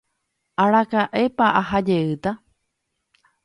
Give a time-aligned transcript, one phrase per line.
[0.63, 2.29] araka'épa aha jeýta